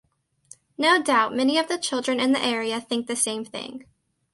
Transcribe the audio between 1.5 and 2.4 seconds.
of the children in